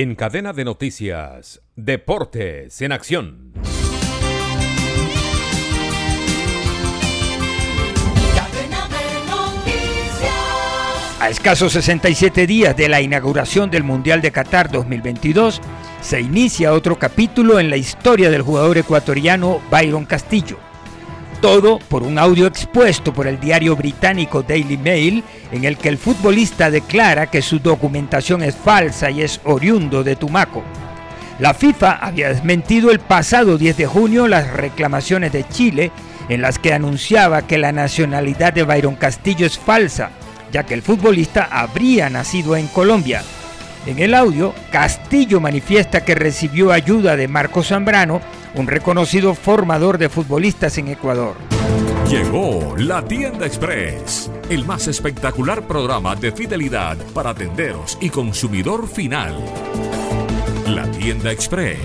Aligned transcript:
En 0.00 0.14
cadena 0.14 0.52
de 0.52 0.64
noticias, 0.64 1.60
Deportes 1.74 2.80
en 2.82 2.92
Acción. 2.92 3.52
A 11.18 11.28
escasos 11.28 11.72
67 11.72 12.46
días 12.46 12.76
de 12.76 12.88
la 12.88 13.00
inauguración 13.00 13.72
del 13.72 13.82
Mundial 13.82 14.22
de 14.22 14.30
Qatar 14.30 14.70
2022, 14.70 15.60
se 16.00 16.20
inicia 16.20 16.74
otro 16.74 16.96
capítulo 16.96 17.58
en 17.58 17.68
la 17.68 17.76
historia 17.76 18.30
del 18.30 18.42
jugador 18.42 18.78
ecuatoriano 18.78 19.60
Byron 19.68 20.04
Castillo. 20.04 20.67
Todo 21.40 21.78
por 21.78 22.02
un 22.02 22.18
audio 22.18 22.46
expuesto 22.46 23.12
por 23.12 23.26
el 23.26 23.38
diario 23.38 23.76
británico 23.76 24.42
Daily 24.42 24.76
Mail 24.76 25.22
en 25.52 25.64
el 25.64 25.76
que 25.76 25.88
el 25.88 25.98
futbolista 25.98 26.70
declara 26.70 27.26
que 27.26 27.42
su 27.42 27.60
documentación 27.60 28.42
es 28.42 28.56
falsa 28.56 29.10
y 29.10 29.22
es 29.22 29.40
oriundo 29.44 30.02
de 30.02 30.16
Tumaco. 30.16 30.62
La 31.38 31.54
FIFA 31.54 31.92
había 31.92 32.30
desmentido 32.30 32.90
el 32.90 32.98
pasado 32.98 33.56
10 33.56 33.76
de 33.76 33.86
junio 33.86 34.26
las 34.26 34.50
reclamaciones 34.52 35.32
de 35.32 35.46
Chile 35.48 35.92
en 36.28 36.42
las 36.42 36.58
que 36.58 36.74
anunciaba 36.74 37.46
que 37.46 37.58
la 37.58 37.72
nacionalidad 37.72 38.52
de 38.52 38.64
Byron 38.64 38.96
Castillo 38.96 39.46
es 39.46 39.58
falsa 39.58 40.10
ya 40.52 40.64
que 40.64 40.74
el 40.74 40.82
futbolista 40.82 41.48
habría 41.50 42.10
nacido 42.10 42.56
en 42.56 42.66
Colombia. 42.68 43.22
En 43.88 43.98
el 44.00 44.12
audio, 44.12 44.54
Castillo 44.70 45.40
manifiesta 45.40 46.04
que 46.04 46.14
recibió 46.14 46.72
ayuda 46.72 47.16
de 47.16 47.26
Marco 47.26 47.62
Zambrano, 47.62 48.20
un 48.54 48.66
reconocido 48.66 49.34
formador 49.34 49.96
de 49.96 50.10
futbolistas 50.10 50.76
en 50.76 50.88
Ecuador. 50.88 51.36
Llegó 52.06 52.74
la 52.76 53.02
tienda 53.02 53.46
express, 53.46 54.30
el 54.50 54.66
más 54.66 54.88
espectacular 54.88 55.62
programa 55.62 56.14
de 56.16 56.32
fidelidad 56.32 56.98
para 57.14 57.32
tenderos 57.32 57.96
y 57.98 58.10
consumidor 58.10 58.86
final. 58.86 59.34
La 60.66 60.86
tienda 60.90 61.32
express 61.32 61.78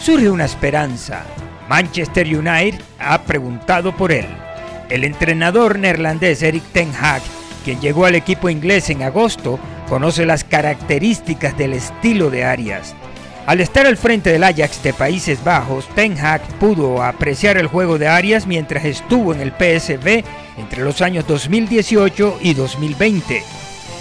Surge 0.00 0.28
una 0.28 0.44
esperanza. 0.44 1.24
Manchester 1.68 2.26
United 2.26 2.80
ha 2.98 3.22
preguntado 3.22 3.96
por 3.96 4.12
él. 4.12 4.43
El 4.88 5.04
entrenador 5.04 5.78
neerlandés 5.78 6.42
Eric 6.42 6.64
Ten 6.72 6.92
Hag, 7.00 7.22
quien 7.64 7.80
llegó 7.80 8.04
al 8.04 8.14
equipo 8.14 8.50
inglés 8.50 8.90
en 8.90 9.02
agosto, 9.02 9.58
conoce 9.88 10.26
las 10.26 10.44
características 10.44 11.56
del 11.56 11.74
estilo 11.74 12.30
de 12.30 12.44
Arias. 12.44 12.94
Al 13.46 13.60
estar 13.60 13.86
al 13.86 13.98
frente 13.98 14.30
del 14.30 14.44
Ajax 14.44 14.82
de 14.82 14.94
Países 14.94 15.44
Bajos, 15.44 15.86
Ten 15.94 16.18
Hag 16.18 16.42
pudo 16.58 17.02
apreciar 17.02 17.58
el 17.58 17.66
juego 17.66 17.98
de 17.98 18.08
Arias 18.08 18.46
mientras 18.46 18.84
estuvo 18.84 19.34
en 19.34 19.40
el 19.40 19.52
PSV 19.52 20.24
entre 20.56 20.82
los 20.82 21.02
años 21.02 21.26
2018 21.26 22.38
y 22.40 22.54
2020. 22.54 23.42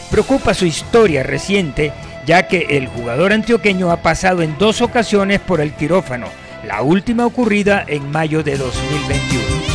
Preocupa 0.10 0.54
su 0.54 0.66
historia 0.66 1.24
reciente, 1.24 1.92
ya 2.26 2.48
que 2.48 2.78
el 2.78 2.88
jugador 2.88 3.34
antioqueño 3.34 3.92
ha 3.92 3.98
pasado 3.98 4.42
en 4.44 4.58
dos 4.58 4.82
ocasiones 4.82 5.42
por 5.42 5.60
el 5.60 5.74
quirófano, 5.74 6.28
la 6.66 6.82
última 6.82 7.26
ocurrida 7.26 7.84
en 7.86 8.10
mayo 8.12 8.44
de 8.44 8.58
2021. 8.58 9.73